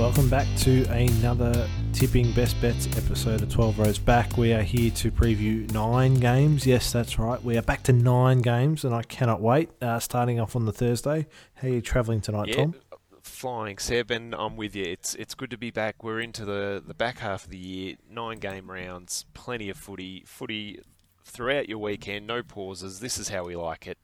[0.00, 4.38] Welcome back to another Tipping Best Bets episode of 12 Rows Back.
[4.38, 6.66] We are here to preview nine games.
[6.66, 7.40] Yes, that's right.
[7.44, 9.68] We are back to nine games, and I cannot wait.
[9.82, 11.26] Uh, starting off on the Thursday.
[11.56, 12.74] How are you travelling tonight, Yeah, Tom?
[13.22, 14.84] flying, Seb, and I'm with you.
[14.84, 16.02] It's it's good to be back.
[16.02, 17.96] We're into the, the back half of the year.
[18.10, 20.80] Nine game rounds, plenty of footy, footy
[21.26, 22.26] throughout your weekend.
[22.26, 23.00] No pauses.
[23.00, 23.98] This is how we like it.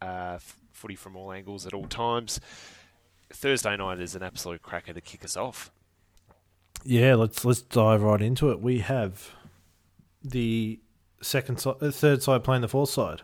[0.00, 0.38] Uh,
[0.72, 2.40] footy from all angles at all times.
[3.34, 5.70] Thursday night is an absolute cracker to kick us off.
[6.84, 8.60] Yeah, let's let's dive right into it.
[8.60, 9.30] We have
[10.22, 10.80] the
[11.20, 13.22] second side, uh, third side playing the fourth side.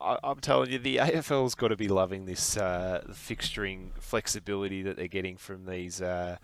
[0.00, 4.96] I, I'm telling you, the AFL's got to be loving this uh, fixturing flexibility that
[4.96, 6.36] they're getting from these uh,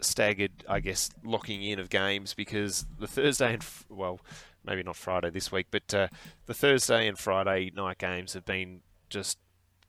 [0.00, 4.20] staggered, I guess, locking in of games because the Thursday and well,
[4.64, 6.08] maybe not Friday this week, but uh,
[6.46, 9.38] the Thursday and Friday night games have been just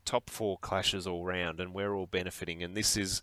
[0.06, 2.64] top four clashes all round, and we're all benefiting.
[2.64, 3.22] And this is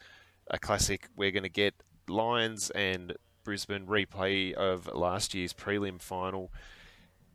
[0.48, 1.08] a classic.
[1.16, 1.74] We're going to get
[2.08, 6.52] Lions and Brisbane replay of last year's prelim final,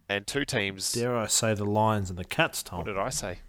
[0.10, 0.92] and two teams.
[0.92, 2.80] Dare I say the Lions and the Cats, Tom?
[2.80, 3.40] What did I say?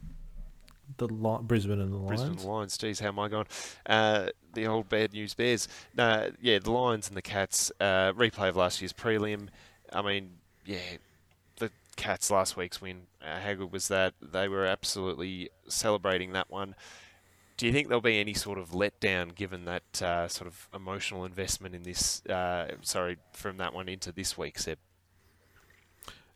[0.99, 2.23] The Li- Brisbane and the Lions.
[2.23, 2.79] Brisbane Lions.
[2.79, 3.47] Geez, how am I going?
[3.87, 5.67] Uh, the old bad news bears.
[5.97, 7.73] No, yeah, the Lions and the Cats.
[7.81, 9.49] Uh, replay of last year's prelim.
[9.93, 10.33] I mean,
[10.65, 11.12] yeah, the
[11.97, 13.03] Cats last week's win.
[13.21, 14.15] Uh, how good was that?
[14.21, 16.75] They were absolutely celebrating that one.
[17.57, 21.25] Do you think there'll be any sort of letdown given that uh, sort of emotional
[21.25, 22.25] investment in this?
[22.27, 24.79] Uh, sorry, from that one into this week, Seb.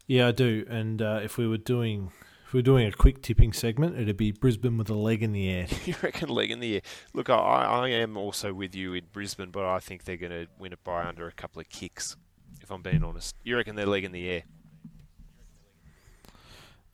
[0.06, 0.64] Yeah, I do.
[0.68, 2.12] And uh, if we were doing
[2.46, 5.32] if we were doing a quick tipping segment, it'd be Brisbane with a leg in
[5.32, 5.66] the air.
[5.84, 6.80] you reckon leg in the air?
[7.12, 10.46] Look, I, I am also with you in Brisbane, but I think they're going to
[10.56, 12.16] win it by under a couple of kicks.
[12.62, 14.42] If I'm being honest, you reckon they're leg in the air?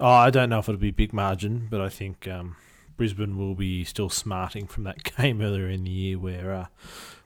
[0.03, 2.57] Oh, I don't know if it'll be a big margin, but I think um,
[2.97, 6.67] Brisbane will be still smarting from that game earlier in the year where uh,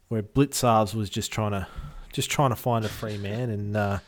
[0.09, 1.66] where Blicavs was just trying to
[2.12, 3.98] just trying to find a free man and uh,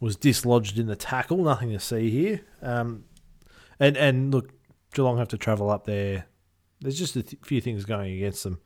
[0.00, 1.44] was dislodged in the tackle.
[1.44, 2.40] Nothing to see here.
[2.62, 3.04] Um,
[3.78, 4.48] and and look,
[4.94, 6.24] Geelong have to travel up there.
[6.80, 8.60] There's just a th- few things going against them.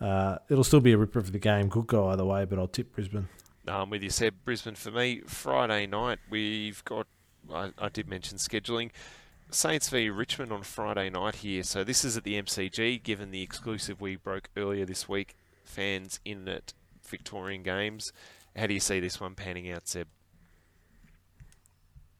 [0.00, 1.68] Uh, it'll still be a ripper for the game.
[1.68, 3.28] Could go either way, but I'll tip Brisbane.
[3.68, 4.36] I'm with you, Seb.
[4.42, 5.20] Brisbane for me.
[5.26, 7.06] Friday night, we've got,
[7.52, 8.90] I, I did mention scheduling.
[9.50, 11.62] Saints v Richmond on Friday night here.
[11.62, 15.36] So this is at the MCG, given the exclusive we broke earlier this week.
[15.64, 16.72] Fans in at
[17.06, 18.12] Victorian Games.
[18.56, 20.08] How do you see this one panning out, Seb?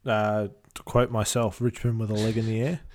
[0.05, 2.79] Uh, to quote myself, Richmond with a leg in the air.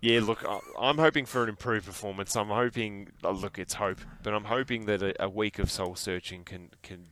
[0.00, 0.44] Yeah, look,
[0.78, 2.36] I'm hoping for an improved performance.
[2.36, 5.96] I'm hoping, oh, look, it's hope, but I'm hoping that a, a week of soul
[5.96, 7.08] searching can can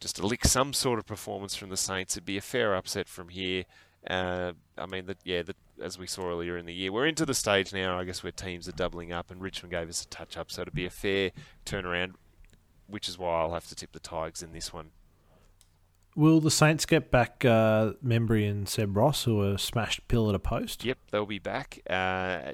[0.00, 2.16] just lick some sort of performance from the Saints.
[2.16, 3.64] It'd be a fair upset from here.
[4.08, 7.26] Uh, I mean, that yeah, that, as we saw earlier in the year, we're into
[7.26, 7.98] the stage now.
[7.98, 10.62] I guess where teams are doubling up, and Richmond gave us a touch up, so
[10.62, 11.30] it'd be a fair
[11.66, 12.12] turnaround.
[12.86, 14.90] Which is why I'll have to tip the Tigers in this one.
[16.16, 20.34] Will the Saints get back uh, Membrey and Seb Ross, who are smashed pill at
[20.34, 20.84] a post?
[20.84, 21.80] Yep, they'll be back.
[21.88, 22.52] Uh,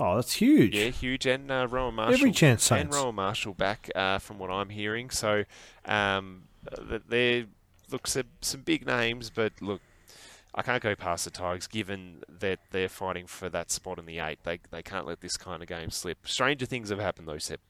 [0.00, 0.76] Oh, that's huge.
[0.76, 2.14] Yeah, huge, and uh, Rowan Marshall.
[2.14, 2.84] Every chance Saints.
[2.84, 2.94] and.
[2.94, 5.10] Rowan Marshall back, uh, from what I'm hearing.
[5.10, 5.44] So,
[5.84, 6.44] um,
[6.88, 7.46] th- they're
[7.90, 9.80] look some, some big names, but look,
[10.54, 14.18] I can't go past the Tigers given that they're fighting for that spot in the
[14.18, 14.40] eight.
[14.44, 16.26] They they can't let this kind of game slip.
[16.26, 17.60] Stranger things have happened though, Seb.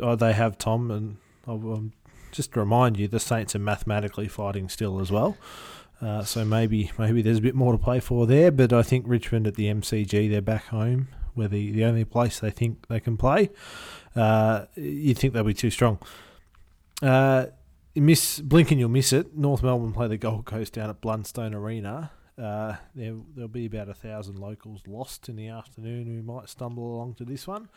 [0.00, 1.16] Oh, they have Tom, and
[1.46, 1.92] um,
[2.30, 5.36] just to remind you, the Saints are mathematically fighting still as well.
[6.00, 8.50] Uh, so maybe maybe there's a bit more to play for there.
[8.50, 12.40] But I think Richmond at the MCG, they're back home, where the, the only place
[12.40, 13.50] they think they can play.
[14.16, 15.98] Uh, you think they'll be too strong.
[17.02, 17.46] Uh,
[17.94, 19.36] miss blink and you'll miss it.
[19.36, 22.12] North Melbourne play the Gold Coast down at Blundstone Arena.
[22.38, 26.94] Uh, there, there'll be about a thousand locals lost in the afternoon who might stumble
[26.94, 27.68] along to this one.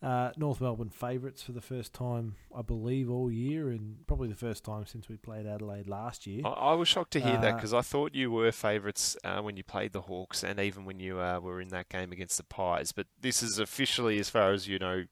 [0.00, 4.36] Uh, North Melbourne favourites for the first time, I believe, all year, and probably the
[4.36, 6.42] first time since we played Adelaide last year.
[6.46, 9.40] I, I was shocked to hear that Uh, because I thought you were favourites uh,
[9.40, 12.36] when you played the Hawks, and even when you uh, were in that game against
[12.36, 12.92] the Pies.
[12.92, 15.04] But this is officially, as far as you know,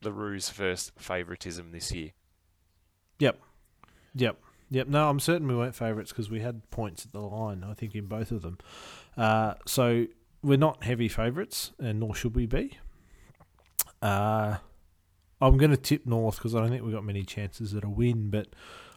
[0.00, 2.12] the Roos' first favouritism this year.
[3.18, 3.38] Yep,
[4.14, 4.36] yep,
[4.70, 4.86] yep.
[4.88, 7.64] No, I'm certain we weren't favourites because we had points at the line.
[7.64, 8.58] I think in both of them.
[9.16, 10.06] Uh, so
[10.42, 12.78] we're not heavy favourites, and nor should we be.
[14.00, 14.58] Uh,
[15.40, 17.88] I'm going to tip North because I don't think we've got many chances at a
[17.88, 18.48] win, but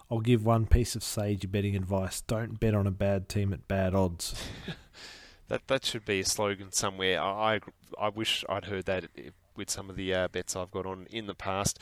[0.09, 3.67] I'll give one piece of sage betting advice: don't bet on a bad team at
[3.67, 4.35] bad odds.
[5.51, 7.19] That that should be a slogan somewhere.
[7.19, 7.55] I
[7.99, 9.07] I, I wish I'd heard that
[9.57, 11.77] with some of the uh, bets I've got on in the past.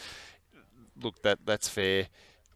[0.99, 2.07] Look, that that's fair.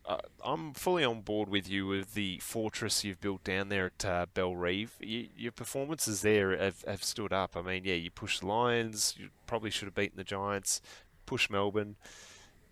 [0.05, 4.05] Uh, I'm fully on board with you with the fortress you've built down there at
[4.05, 4.97] uh, Bellerive.
[5.00, 7.55] You, your performances there have, have stood up.
[7.55, 9.15] I mean, yeah, you pushed the Lions.
[9.17, 10.81] You probably should have beaten the Giants.
[11.25, 11.95] push Melbourne.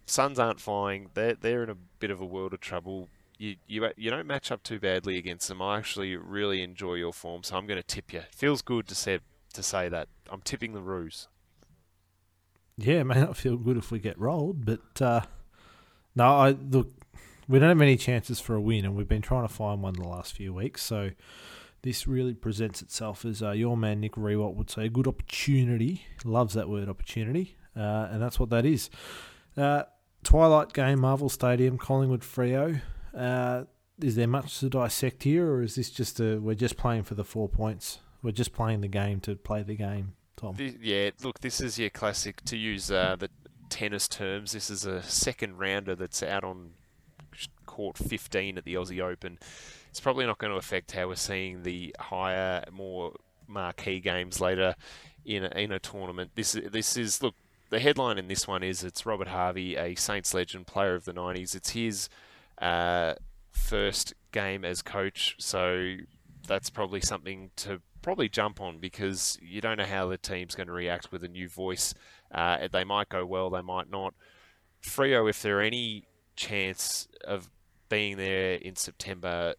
[0.06, 1.10] Suns aren't flying.
[1.14, 3.08] They're they're in a bit of a world of trouble.
[3.38, 5.62] You you you don't match up too badly against them.
[5.62, 8.24] I actually really enjoy your form, so I'm going to tip you.
[8.36, 9.20] Feels good to say
[9.54, 10.10] to say that.
[10.30, 11.30] I'm tipping the Roos.
[12.78, 15.22] Yeah, it may not feel good if we get rolled, but uh,
[16.16, 16.92] no, I look.
[17.48, 19.94] We don't have any chances for a win, and we've been trying to find one
[19.94, 20.82] the last few weeks.
[20.84, 21.12] So
[21.82, 26.06] this really presents itself as uh, your man Nick Riewoldt would say, a good opportunity.
[26.24, 28.90] Loves that word opportunity, uh, and that's what that is.
[29.58, 29.84] Uh,
[30.24, 32.82] Twilight game, Marvel Stadium, Collingwood Freo.
[33.16, 33.64] Uh,
[34.00, 37.16] is there much to dissect here, or is this just a we're just playing for
[37.16, 38.00] the four points?
[38.22, 40.56] We're just playing the game to play the game, Tom.
[40.56, 42.44] The, yeah, look, this is your classic.
[42.46, 43.30] To use uh, the
[43.72, 46.74] tennis terms, this is a second rounder that's out on
[47.66, 49.40] court 15 at the Aussie Open
[49.92, 53.12] it's probably not going to affect how we're seeing the higher, more
[53.46, 54.74] marquee games later
[55.26, 56.32] in a, in a tournament.
[56.36, 57.36] This this is look
[57.70, 61.14] the headline in this one is it's Robert Harvey, a Saints legend, player of the
[61.14, 61.56] '90s.
[61.56, 62.08] It's his
[62.60, 63.16] uh,
[63.52, 65.98] first game as coach, so
[66.48, 70.68] that's probably something to probably jump on because you don't know how the team's going
[70.68, 71.94] to react with a new voice.
[72.34, 74.14] Uh, they might go well, they might not.
[74.84, 76.06] Freo, if there are any
[76.36, 77.50] chance of
[77.90, 79.54] being there in September,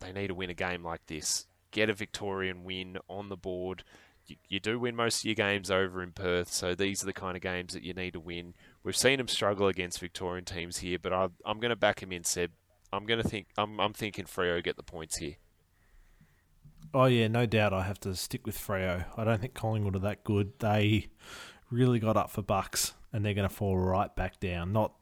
[0.00, 1.46] they need to win a game like this.
[1.70, 3.84] Get a Victorian win on the board.
[4.26, 7.12] You, you, do win most of your games over in Perth, so these are the
[7.12, 8.54] kind of games that you need to win.
[8.82, 12.10] We've seen them struggle against Victorian teams here, but I, am going to back him
[12.10, 12.50] in, Seb.
[12.92, 13.46] I'm going to think.
[13.56, 15.36] I'm, I'm thinking Freo get the points here.
[16.94, 17.72] Oh yeah, no doubt.
[17.72, 19.04] I have to stick with Freo.
[19.16, 20.58] I don't think Collingwood are that good.
[20.60, 21.08] They
[21.70, 24.72] really got up for bucks, and they're going to fall right back down.
[24.72, 24.92] Not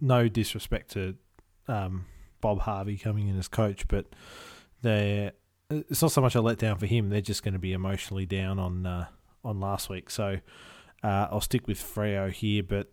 [0.00, 1.16] no disrespect to
[1.66, 2.06] um,
[2.40, 4.06] Bob Harvey coming in as coach, but
[4.82, 5.32] they
[5.70, 7.10] it's not so much a letdown for him.
[7.10, 9.06] They're just going to be emotionally down on uh,
[9.44, 10.10] on last week.
[10.10, 10.38] So
[11.02, 12.90] uh, I'll stick with Freo here, but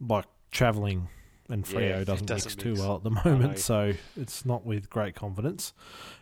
[0.00, 1.08] like travelling
[1.48, 4.90] and Freo yeah, doesn't, doesn't, mix, too well at the moment, so it's not with
[4.90, 5.72] great confidence.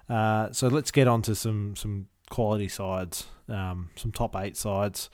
[0.08, 5.10] Uh, so let's get on to some some quality sides, um, some top eight sides,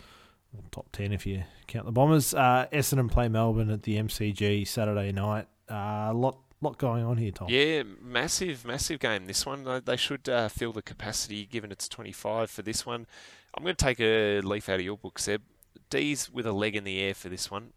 [0.71, 2.35] top ten if you count the Bombers.
[2.35, 5.47] Uh, Essendon play Melbourne at the MCG Saturday night.
[5.71, 7.49] Uh, a lot lot going on here, Tom.
[7.51, 9.27] Yeah, massive, massive game.
[9.27, 13.07] This one, they should uh, fill the capacity given it's 25 for this one.
[13.55, 15.43] I'm going to take a leaf out of your book, Seb.
[15.89, 17.73] D's with a leg in the air for this one.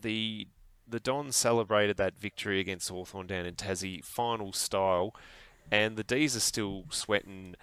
[0.00, 0.46] The
[0.90, 5.14] the Dons celebrated that victory against Hawthorn down in Tassie, final style,
[5.70, 7.56] and the D's are still sweating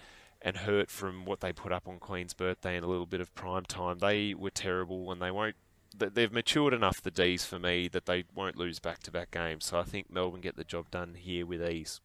[0.46, 3.34] and hurt from what they put up on Queen's birthday and a little bit of
[3.34, 3.98] prime time.
[3.98, 5.56] They were terrible and they won't
[5.98, 9.64] they've matured enough, the D's, for me, that they won't lose back to back games.
[9.64, 12.00] So I think Melbourne get the job done here with ease.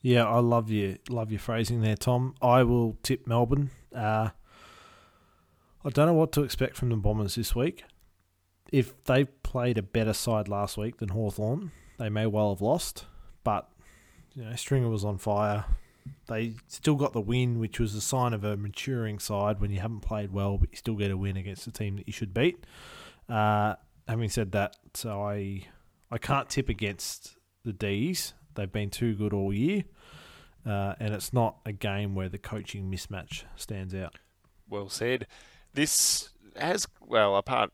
[0.00, 2.34] Yeah, I love your love your phrasing there, Tom.
[2.40, 3.70] I will tip Melbourne.
[3.94, 4.30] Uh,
[5.84, 7.84] I don't know what to expect from the Bombers this week.
[8.72, 13.04] If they played a better side last week than Hawthorn, they may well have lost.
[13.42, 13.68] But
[14.34, 15.66] you know, Stringer was on fire.
[16.26, 19.80] They still got the win, which was a sign of a maturing side when you
[19.80, 22.32] haven't played well, but you still get a win against a team that you should
[22.32, 22.64] beat.
[23.28, 23.74] Uh,
[24.08, 25.66] having said that, so I
[26.10, 28.34] I can't tip against the D's.
[28.54, 29.84] They've been too good all year,
[30.66, 34.16] uh, and it's not a game where the coaching mismatch stands out.
[34.68, 35.26] Well said.
[35.72, 37.72] This has well apart.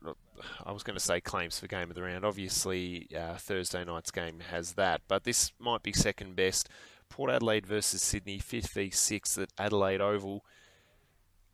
[0.64, 2.24] I was going to say claims for game of the round.
[2.24, 6.68] Obviously, uh, Thursday night's game has that, but this might be second best.
[7.10, 10.42] Port Adelaide versus Sydney, 5th v 6th at Adelaide Oval.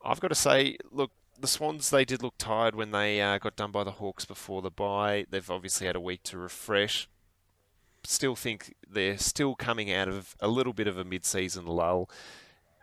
[0.04, 3.56] I've got to say, look, the Swans, they did look tired when they uh, got
[3.56, 5.26] done by the Hawks before the bye.
[5.28, 7.08] They've obviously had a week to refresh.
[8.04, 12.08] Still think they're still coming out of a little bit of a mid season lull.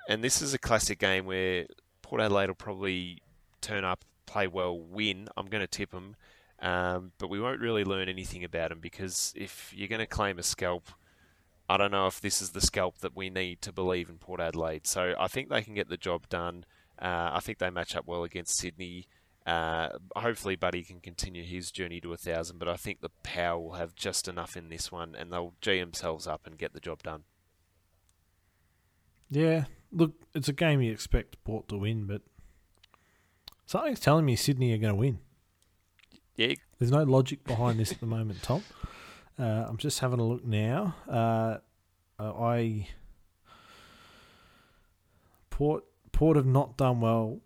[0.10, 1.66] And this is a classic game where
[2.02, 3.22] Port Adelaide will probably
[3.62, 5.30] turn up, play well, win.
[5.38, 6.16] I'm going to tip them.
[6.60, 10.40] Um, but we won't really learn anything about them because if you're going to claim
[10.40, 10.90] a scalp,
[11.70, 14.42] I don't know if this is the scalp that we need to believe in Port
[14.42, 14.86] Adelaide.
[14.86, 16.66] So I think they can get the job done.
[17.00, 19.08] Uh, I think they match up well against Sydney.
[19.46, 23.60] Uh, hopefully, Buddy can continue his journey to a thousand, but I think the power
[23.60, 26.80] will have just enough in this one, and they'll g themselves up and get the
[26.80, 27.24] job done.
[29.30, 32.22] Yeah, look, it's a game you expect Port to win, but
[33.66, 35.20] something's telling me Sydney are going to win.
[36.38, 38.64] Yeah, there's no logic behind this at the moment, Tom.
[39.40, 40.96] Uh, I'm just having a look now.
[41.10, 41.58] Uh,
[42.20, 42.88] uh, I
[45.50, 47.40] Port Port have not done well.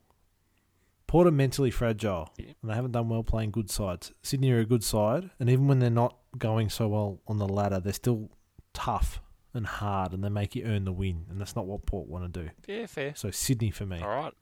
[1.07, 2.47] Port are mentally fragile, yeah.
[2.61, 4.11] and they haven't done well playing good sides.
[4.21, 7.47] Sydney are a good side, and even when they're not going so well on the
[7.47, 8.29] ladder, they're still
[8.73, 9.21] tough
[9.53, 12.33] and hard, and they make you earn the win, and that's not what Port want
[12.33, 12.49] to do.
[12.67, 13.13] Yeah, fair.
[13.15, 14.01] So Sydney for me.
[14.01, 14.33] All right.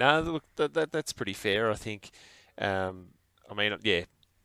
[0.00, 1.70] No, look, that, that that's pretty fair.
[1.70, 2.10] I think
[2.58, 3.08] um,
[3.50, 4.04] I mean, yeah,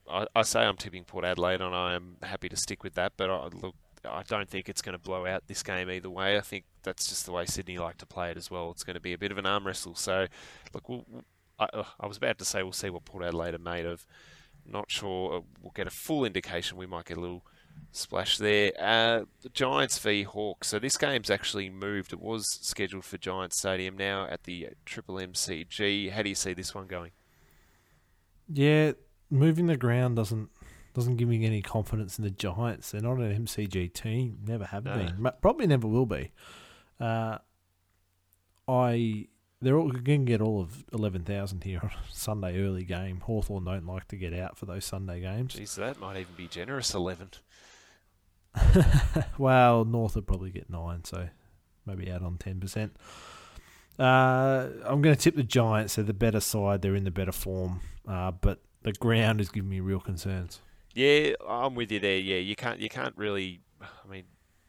[0.10, 3.14] I, I say I'm tipping Port Adelaide, and I am happy to stick with that.
[3.18, 6.38] But I, look, I don't think it's going to blow out this game either way.
[6.38, 8.72] I think that's just the way Sydney like to play it as well.
[8.72, 9.96] It's going to be a bit of an arm wrestle.
[9.96, 10.28] So,
[10.74, 11.06] look, we'll,
[11.60, 11.68] I,
[12.00, 14.06] I was about to say we'll see what Port Adelaide are made of.
[14.66, 16.78] Not sure uh, we'll get a full indication.
[16.78, 17.46] We might get a little
[17.92, 18.72] splash there.
[18.80, 20.68] Uh, the Giants v Hawks.
[20.68, 22.14] So this game's actually moved.
[22.14, 26.12] It was scheduled for Giants Stadium now at the Triple MCG.
[26.12, 27.12] How do you see this one going?
[28.50, 28.94] Yeah,
[29.30, 30.50] moving the ground doesn't
[30.94, 32.92] doesn't give me any confidence in the Giants.
[32.92, 34.40] They're not an MCG team.
[34.46, 34.96] Never have no.
[34.96, 35.32] been.
[35.42, 36.32] Probably never will be.
[37.00, 37.40] Uh,
[38.68, 39.28] I
[39.62, 43.22] they're all going to get all of eleven thousand here on Sunday early game.
[43.22, 45.56] Hawthorn don't like to get out for those Sunday games.
[45.56, 46.94] Jeez, that might even be generous.
[46.94, 47.30] Eleven.
[49.38, 51.30] well, North would probably get nine, so
[51.86, 52.96] maybe add on ten percent.
[53.98, 55.96] Uh, I'm going to tip the Giants.
[55.96, 56.82] They're the better side.
[56.82, 60.62] They're in the better form, uh, but the ground is giving me real concerns.
[60.94, 62.18] Yeah, I'm with you there.
[62.18, 63.62] Yeah, you can't you can't really.
[63.82, 64.26] I mean,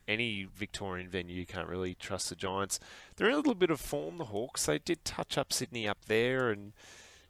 [0.09, 2.79] any Victorian venue, you can't really trust the Giants.
[3.17, 4.67] They're in a little bit of form, the Hawks.
[4.67, 6.73] They did touch up Sydney up there and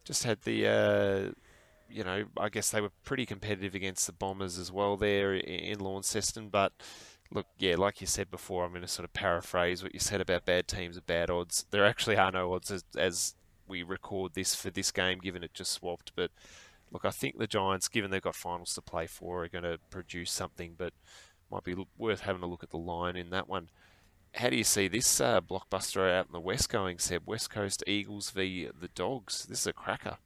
[0.05, 1.33] just had the, uh,
[1.89, 5.79] you know, I guess they were pretty competitive against the Bombers as well there in
[5.79, 6.49] Launceston.
[6.49, 6.73] But
[7.31, 10.21] look, yeah, like you said before, I'm going to sort of paraphrase what you said
[10.21, 11.67] about bad teams at bad odds.
[11.71, 13.35] There actually are no odds as, as
[13.69, 16.13] we record this for this game, given it just swapped.
[16.17, 16.31] But
[16.95, 19.79] look, I think the Giants, given they've got finals to play for, are going to
[19.91, 20.77] produce something.
[20.79, 20.95] But
[21.51, 23.69] might be worth having a look at the line in that one.
[24.37, 27.23] How do you see this uh, blockbuster out in the west going, Seb?
[27.27, 29.45] West Coast Eagles v the Dogs.
[29.45, 30.17] This is a cracker.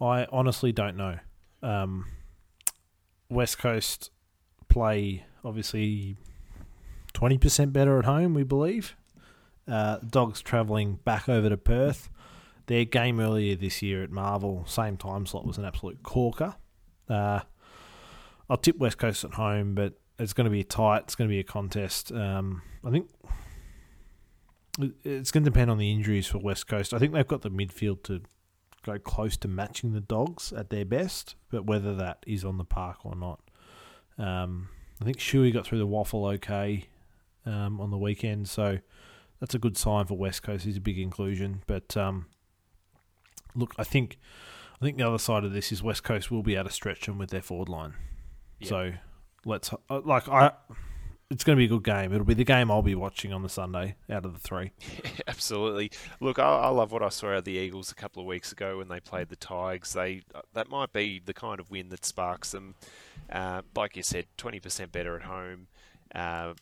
[0.00, 1.18] I honestly don't know.
[1.62, 2.06] Um,
[3.28, 4.10] west Coast
[4.68, 6.16] play obviously
[7.12, 8.96] twenty percent better at home, we believe.
[9.66, 12.10] Uh, Dogs travelling back over to Perth.
[12.66, 16.54] Their game earlier this year at Marvel, same time slot, was an absolute corker.
[17.08, 17.40] Uh,
[18.48, 21.04] I'll tip West Coast at home, but it's going to be tight.
[21.04, 22.12] It's going to be a contest.
[22.12, 23.08] Um, I think
[25.04, 26.94] it's going to depend on the injuries for West Coast.
[26.94, 28.22] I think they've got the midfield to
[28.84, 32.64] go close to matching the Dogs at their best, but whether that is on the
[32.64, 33.40] park or not.
[34.18, 34.68] Um,
[35.00, 36.88] I think Shuey got through the WAFL okay
[37.46, 38.78] um, on the weekend, so
[39.40, 40.64] that's a good sign for West Coast.
[40.64, 42.26] He's a big inclusion, but um,
[43.54, 44.18] look, I think
[44.80, 47.06] I think the other side of this is West Coast will be able to stretch
[47.06, 47.94] them with their forward line.
[48.62, 48.92] So
[49.44, 50.52] let's uh, like I.
[51.30, 52.12] It's going to be a good game.
[52.12, 54.72] It'll be the game I'll be watching on the Sunday out of the three.
[55.26, 55.90] absolutely.
[56.20, 58.52] Look, I, I, love what I saw out of the Eagles a couple of weeks
[58.52, 59.94] ago when they played the Tigers.
[59.94, 62.74] They uh, that might be the kind of win that sparks them.
[63.30, 65.68] Uh, like you said, twenty percent better at home.
[66.14, 66.52] Uh,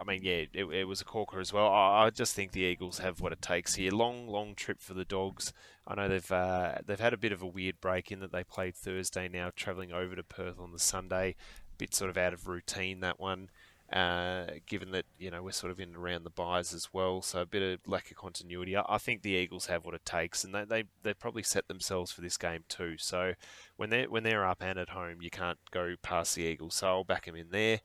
[0.00, 1.68] I mean, yeah, it, it, was a corker as well.
[1.68, 3.90] I, I, just think the Eagles have what it takes here.
[3.90, 5.52] Long, long trip for the Dogs.
[5.86, 8.44] I know they've uh, they've had a bit of a weird break in that they
[8.44, 11.34] played Thursday now, travelling over to Perth on the Sunday.
[11.78, 13.50] Bit sort of out of routine that one,
[13.92, 17.40] uh, given that you know we're sort of in around the byes as well, so
[17.40, 18.76] a bit of lack of continuity.
[18.76, 21.68] I, I think the Eagles have what it takes, and they they they probably set
[21.68, 22.96] themselves for this game too.
[22.98, 23.32] So
[23.76, 26.74] when they when they're up and at home, you can't go past the Eagles.
[26.74, 27.80] So I'll back them in there.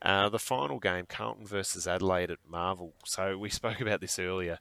[0.00, 2.94] Uh, the final game, Carlton versus Adelaide at Marvel.
[3.04, 4.58] So we spoke about this earlier.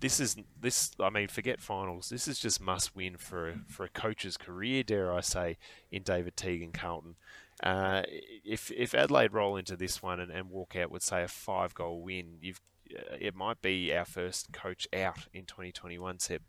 [0.00, 0.90] This is this.
[0.98, 2.08] I mean, forget finals.
[2.08, 5.58] This is just must win for a, for a coach's career, dare I say,
[5.92, 7.14] in David Teague and Carlton.
[7.62, 8.02] Uh,
[8.44, 11.74] if if Adelaide roll into this one and, and walk out with say a five
[11.74, 12.60] goal win, you've
[12.92, 16.18] uh, it might be our first coach out in 2021.
[16.18, 16.42] Seb.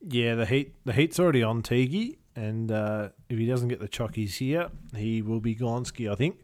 [0.00, 3.88] Yeah, the heat the heat's already on Teague, and uh, if he doesn't get the
[3.88, 6.40] chockies here, he will be Gonski, I think.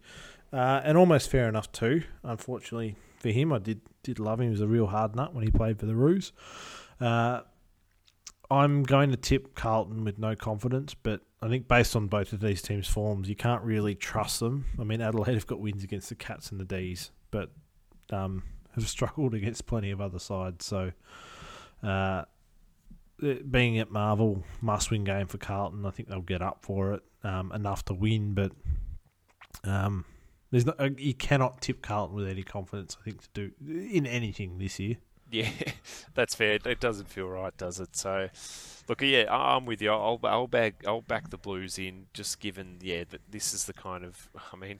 [0.52, 2.02] Uh, and almost fair enough too.
[2.22, 4.46] Unfortunately for him, I did did love him.
[4.46, 6.32] He was a real hard nut when he played for the Roos.
[7.00, 7.40] Uh,
[8.50, 12.40] I'm going to tip Carlton with no confidence, but I think based on both of
[12.40, 14.64] these teams' forms, you can't really trust them.
[14.78, 17.50] I mean, Adelaide have got wins against the Cats and the D's, but
[18.10, 18.42] um,
[18.74, 20.64] have struggled against plenty of other sides.
[20.64, 20.92] So
[23.50, 25.84] being at Marvel, must win game for Carlton.
[25.84, 28.52] I think they'll get up for it um, enough to win, but
[29.64, 30.04] um,
[30.50, 32.96] there's no, uh, you cannot tip Carlton with any confidence.
[33.00, 34.96] I think to do in anything this year.
[35.30, 35.50] Yeah,
[36.14, 36.58] that's fair.
[36.64, 37.96] It doesn't feel right, does it?
[37.96, 38.28] So,
[38.88, 39.90] look, yeah, I'm with you.
[39.90, 43.72] I'll I'll back I'll back the Blues in, just given yeah that this is the
[43.72, 44.78] kind of I mean,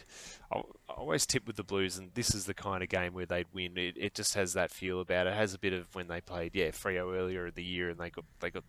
[0.53, 3.47] i always tip with the Blues, and this is the kind of game where they'd
[3.53, 3.77] win.
[3.77, 5.31] It, it just has that feel about it.
[5.31, 5.37] it.
[5.37, 8.11] Has a bit of when they played yeah Freo earlier in the year, and they
[8.11, 8.65] got they got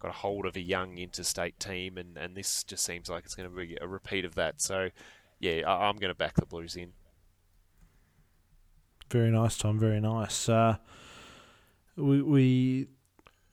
[0.00, 3.34] got a hold of a young interstate team, and and this just seems like it's
[3.34, 4.60] going to be a repeat of that.
[4.60, 4.90] So,
[5.38, 6.92] yeah, I, I'm going to back the Blues in.
[9.14, 9.78] Very nice, Tom.
[9.78, 10.48] Very nice.
[10.48, 10.76] Uh,
[11.94, 12.88] we we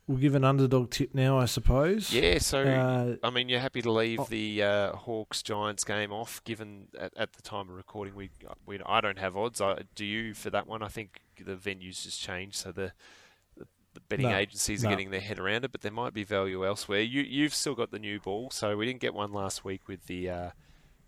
[0.08, 2.12] we'll give an underdog tip now, I suppose.
[2.12, 4.26] Yeah, so Uh, I mean, you're happy to leave oh.
[4.28, 8.30] the uh, Hawks Giants game off, given at, at the time of recording we
[8.66, 9.60] we I don't have odds.
[9.60, 10.82] I, do you for that one?
[10.82, 12.92] I think the venues just changed, so the
[13.56, 14.90] the, the betting No, agencies are no.
[14.90, 17.02] getting their head around it, but there might be value elsewhere.
[17.02, 20.06] You you've still got the new ball, so we didn't get one last week with
[20.06, 20.50] the uh,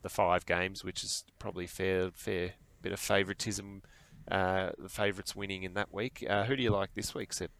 [0.02, 3.82] the five games, which is probably fair fair bit of favouritism.
[4.30, 6.24] Uh, the favourites winning in that week.
[6.28, 7.50] Uh, who do you like this week, Seb?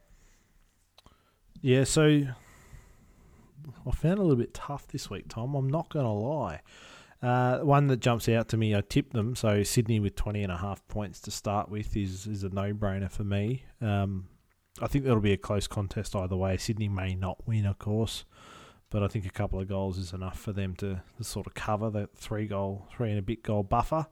[1.61, 2.23] Yeah, so
[3.87, 5.55] I found it a little bit tough this week, Tom.
[5.55, 6.61] I'm not going to lie.
[7.23, 9.35] Uh, one that jumps out to me, I tipped them.
[9.35, 13.11] So Sydney with 20 and a half points to start with is, is a no-brainer
[13.11, 13.65] for me.
[13.81, 14.29] Um,
[14.81, 16.57] I think that'll be a close contest either way.
[16.57, 18.25] Sydney may not win, of course,
[18.91, 21.55] but I think a couple of goals is enough for them to, to sort of
[21.55, 24.07] cover that three goal, three and a bit goal buffer.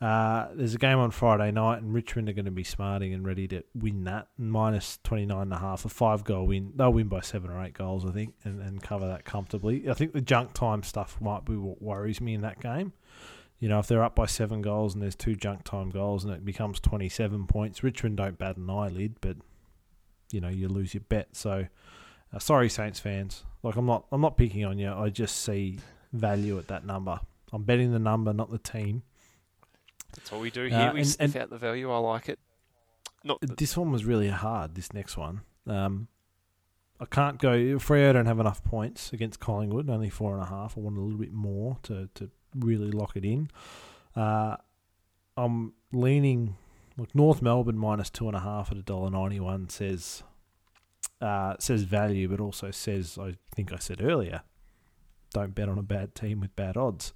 [0.00, 3.24] Uh, there's a game on Friday night, and Richmond are going to be smarting and
[3.24, 4.28] ready to win that.
[4.36, 6.72] Minus 29 and a half, a five goal win.
[6.74, 9.88] They'll win by seven or eight goals, I think, and, and cover that comfortably.
[9.88, 12.92] I think the junk time stuff might be what worries me in that game.
[13.60, 16.34] You know, if they're up by seven goals and there's two junk time goals and
[16.34, 19.36] it becomes 27 points, Richmond don't bat an eyelid, but,
[20.32, 21.28] you know, you lose your bet.
[21.36, 21.66] So,
[22.32, 23.44] uh, sorry, Saints fans.
[23.62, 24.92] Like, I'm not, I'm not picking on you.
[24.92, 25.78] I just see
[26.12, 27.20] value at that number.
[27.52, 29.04] I'm betting the number, not the team.
[30.16, 30.92] That's all we do Uh, here.
[30.92, 31.90] we and- sniff and- out the value.
[31.90, 32.38] I like it.
[33.22, 34.74] Not This one was really hard.
[34.74, 36.08] This next one, um,
[37.00, 37.56] I can't go.
[37.78, 39.88] Freo don't have enough points against Collingwood.
[39.88, 40.76] Only four and a half.
[40.76, 43.50] I want a little bit more to to really lock it in.
[44.14, 44.56] Uh,
[45.36, 46.56] I'm leaning.
[46.96, 50.22] Look, North Melbourne minus two and a half at a dollar ninety one says
[51.20, 54.42] uh, says value, but also says I think I said earlier,
[55.32, 57.12] don't bet on a bad team with bad odds.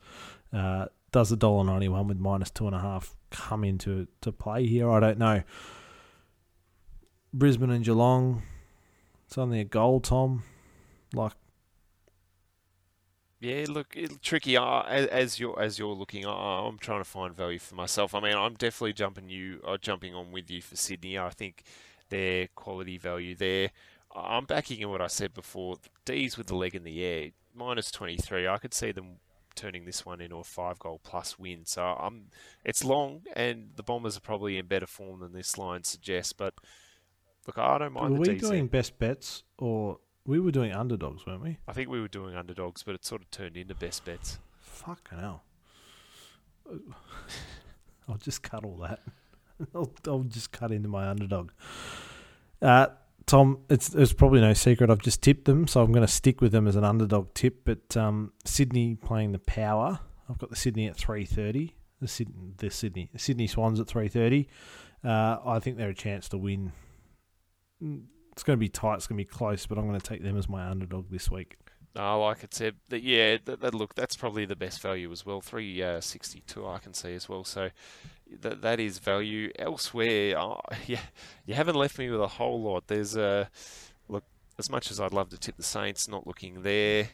[0.52, 4.32] Uh, does a dollar ninety one with minus two and a half come into to
[4.32, 4.90] play here?
[4.90, 5.42] I don't know.
[7.32, 8.42] Brisbane and Geelong,
[9.26, 10.44] it's only a goal, Tom.
[11.12, 11.32] Like
[13.40, 14.56] Yeah, look, tricky.
[14.56, 18.14] Uh, as, as you're as you're looking, uh, I'm trying to find value for myself.
[18.14, 21.18] I mean, I'm definitely jumping you, uh, jumping on with you for Sydney.
[21.18, 21.62] I think
[22.08, 23.70] their quality value there.
[24.14, 25.76] I'm backing in what I said before.
[26.04, 28.48] D's with the leg in the air, minus 23.
[28.48, 29.18] I could see them
[29.58, 31.64] turning this one into a five goal plus win.
[31.64, 32.26] So I'm.
[32.64, 36.32] It's long, and the Bombers are probably in better form than this line suggests.
[36.32, 36.54] But
[37.46, 38.40] look, I don't mind were we D's.
[38.40, 41.58] doing best bets or we were doing underdogs, weren't we?
[41.66, 44.38] I think we were doing underdogs, but it sort of turned into best bets.
[44.60, 45.42] Fucking hell.
[48.08, 49.00] I'll just cut all that.
[49.74, 51.50] I'll, I'll just cut into my underdog.
[52.60, 52.88] Uh,
[53.28, 54.88] Tom, it's it's probably no secret.
[54.90, 57.60] I've just tipped them, so I'm going to stick with them as an underdog tip.
[57.64, 60.00] But um, Sydney playing the Power.
[60.30, 61.74] I've got the Sydney at three thirty.
[62.00, 64.48] The Sydney, the Sydney, Sydney Swans at three thirty.
[65.04, 66.72] Uh, I think they're a chance to win.
[67.82, 68.94] Mm, It's going to be tight.
[68.94, 71.30] It's going to be close, but I'm going to take them as my underdog this
[71.30, 71.58] week.
[71.98, 75.26] No, like it said, that yeah, that, that look, that's probably the best value as
[75.26, 75.40] well.
[75.40, 77.42] Three uh, sixty two, I can see as well.
[77.42, 77.70] So
[78.40, 79.50] that that is value.
[79.58, 81.00] Elsewhere, oh, yeah,
[81.44, 82.86] you haven't left me with a whole lot.
[82.86, 83.50] There's a
[84.08, 84.24] look.
[84.58, 87.08] As much as I'd love to tip the Saints, not looking there.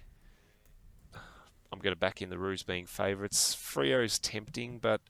[1.73, 3.55] I'm going to back in the Roos being favourites.
[3.55, 5.01] Freo's tempting, but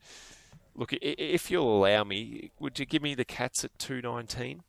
[0.75, 4.01] look, i- i- if you'll allow me, would you give me the Cats at two
[4.01, 4.63] nineteen?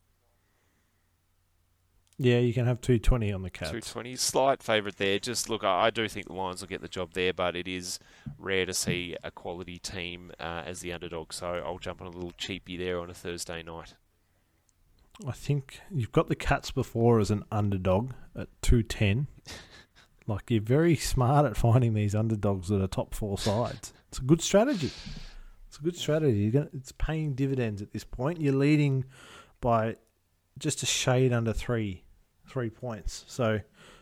[2.17, 3.71] Yeah, you can have two twenty on the Cats.
[3.71, 4.15] 220.
[4.15, 5.19] Slight favourite there.
[5.19, 7.67] Just look, I, I do think the Lions will get the job there, but it
[7.67, 7.99] is
[8.37, 11.33] rare to see a quality team uh, as the underdog.
[11.33, 13.95] So I'll jump on a little cheapy there on a Thursday night.
[15.27, 19.27] I think you've got the Cats before as an underdog at two ten.
[20.27, 23.91] like you're very smart at finding these underdogs that are top four sides.
[24.07, 24.91] It's a good strategy.
[25.67, 26.37] It's a good strategy.
[26.37, 28.39] You're gonna, it's paying dividends at this point.
[28.39, 29.03] You're leading
[29.59, 29.97] by
[30.57, 32.04] just a shade under three
[32.55, 33.25] three points.
[33.27, 33.59] So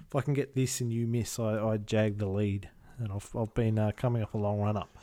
[0.08, 3.36] if I can get this and you miss, I, I jag the lead, and I've
[3.36, 4.96] I've been uh, coming off a long run up.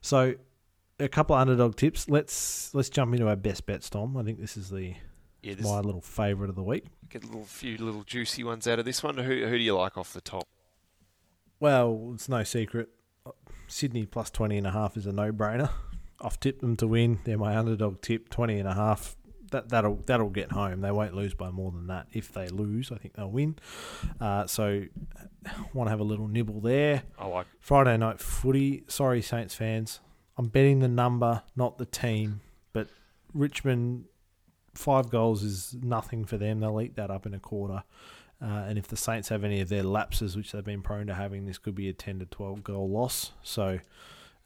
[0.00, 0.34] So
[1.00, 2.08] a couple of underdog tips.
[2.08, 4.16] Let's let's jump into our best bets, Tom.
[4.16, 4.94] I think this is the
[5.42, 6.84] Yeah, this, my little favourite of the week.
[7.10, 9.16] get a little few little juicy ones out of this one.
[9.18, 10.44] Who, who do you like off the top?
[11.58, 12.90] Well, it's no secret.
[13.66, 15.70] Sydney plus 20 and a half is a no-brainer.
[16.20, 17.18] I've tipped them to win.
[17.24, 19.16] They're my underdog tip, 20 and a half.
[19.54, 20.80] That, that'll that'll get home.
[20.80, 22.08] They won't lose by more than that.
[22.12, 23.54] If they lose, I think they'll win.
[24.20, 24.82] Uh, so,
[25.72, 27.04] want to have a little nibble there.
[27.16, 27.46] I like.
[27.60, 28.82] Friday night footy.
[28.88, 30.00] Sorry, Saints fans.
[30.36, 32.40] I'm betting the number, not the team.
[32.72, 32.88] But
[33.32, 34.06] Richmond,
[34.74, 36.58] five goals is nothing for them.
[36.58, 37.84] They'll eat that up in a quarter.
[38.42, 41.14] Uh, and if the Saints have any of their lapses, which they've been prone to
[41.14, 43.30] having, this could be a 10 to 12 goal loss.
[43.44, 43.78] So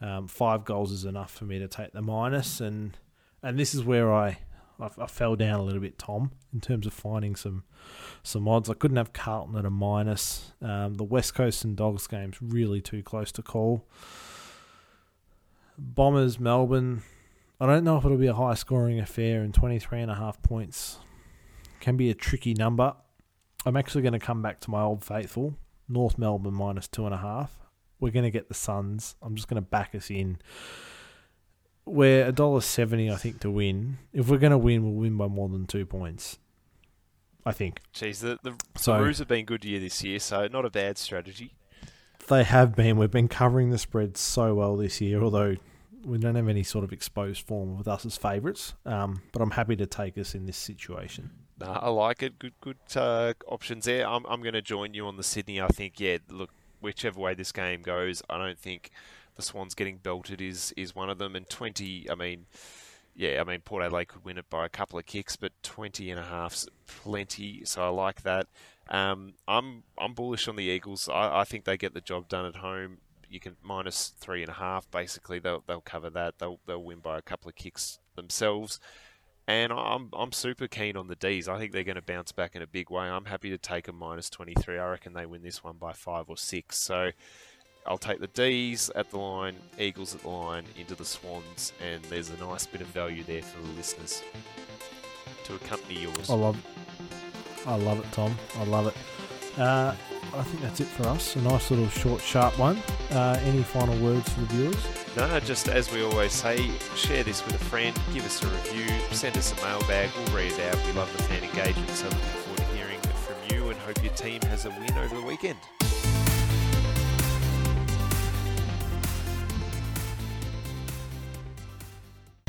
[0.02, 2.60] um, five goals is enough for me to take the minus.
[2.60, 2.98] And
[3.42, 4.40] and this is where I
[4.80, 7.64] I, I, fell down a little bit, Tom, in terms of finding some
[8.22, 8.70] some odds.
[8.70, 10.52] I couldn't have Carlton at a minus.
[10.62, 13.86] Um, the West Coast and Dogs game's really too close to call.
[15.76, 17.02] Bombers, Melbourne.
[17.60, 20.40] I don't know if it'll be a high scoring affair, and 23 and a half
[20.42, 20.98] points
[21.80, 22.94] can be a tricky number.
[23.66, 25.56] I'm actually going to come back to my old faithful,
[25.88, 27.58] North Melbourne minus two and a half.
[28.00, 29.16] We're going to get the Suns.
[29.22, 30.38] I'm just going to back us in.
[31.88, 33.98] We're a dollar seventy, I think, to win.
[34.12, 36.38] If we're going to win, we'll win by more than two points.
[37.46, 37.80] I think.
[37.94, 40.64] Jeez, the the, so, the Roos have been good to you this year, so not
[40.64, 41.54] a bad strategy.
[42.28, 42.98] They have been.
[42.98, 45.56] We've been covering the spread so well this year, although
[46.04, 48.74] we don't have any sort of exposed form with us as favourites.
[48.84, 51.30] Um, but I'm happy to take us in this situation.
[51.60, 52.38] I like it.
[52.38, 54.06] Good, good uh, options there.
[54.06, 55.60] I'm, I'm going to join you on the Sydney.
[55.60, 58.90] I think, yeah, look, whichever way this game goes, I don't think
[59.38, 61.34] the Swans getting belted is is one of them.
[61.34, 62.46] And 20, I mean,
[63.14, 66.10] yeah, I mean, Port Adelaide could win it by a couple of kicks, but 20
[66.10, 67.64] and a half's plenty.
[67.64, 68.48] So I like that.
[68.90, 71.08] Um, I'm I'm bullish on the Eagles.
[71.08, 72.98] I, I think they get the job done at home.
[73.30, 74.90] You can minus three and a half.
[74.90, 76.38] Basically, they'll they'll cover that.
[76.38, 78.80] They'll they'll win by a couple of kicks themselves.
[79.46, 81.48] And I'm I'm super keen on the D's.
[81.48, 83.04] I think they're going to bounce back in a big way.
[83.04, 84.78] I'm happy to take a minus 23.
[84.78, 86.78] I reckon they win this one by five or six.
[86.78, 87.12] So
[87.88, 92.04] I'll take the D's at the line, Eagles at the line, into the Swans, and
[92.04, 94.22] there's a nice bit of value there for the listeners
[95.44, 96.28] to accompany yours.
[96.28, 96.62] I love.
[97.66, 98.36] I love it, Tom.
[98.58, 99.58] I love it.
[99.58, 99.94] Uh,
[100.34, 101.34] I think that's it for us.
[101.36, 102.76] A nice little short, sharp one.
[103.10, 104.86] Uh, any final words for the viewers?
[105.16, 108.86] No, just as we always say, share this with a friend, give us a review,
[109.12, 110.86] send us a mailbag, we'll read it out.
[110.86, 114.12] We love the fan engagement, so looking forward to hearing from you and hope your
[114.12, 115.58] team has a win over the weekend.